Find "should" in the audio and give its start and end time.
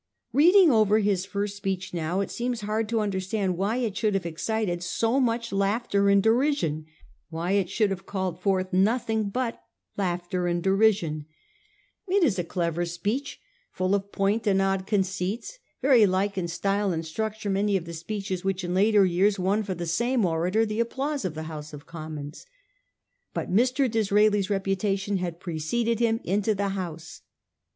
3.95-4.15, 7.69-7.91